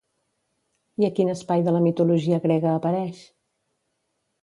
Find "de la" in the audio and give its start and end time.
1.69-1.83